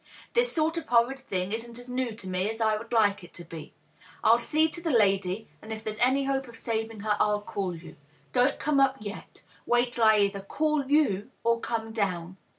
[0.33, 3.35] This sort of horrid thing isn't as new to me as I would like it
[3.35, 3.71] to be.
[4.23, 7.75] I'll see to the lady, and if there's any hope of saving her I'll call
[7.75, 7.97] you.
[8.33, 12.37] Don't come up yet; wait till I either call you or come down."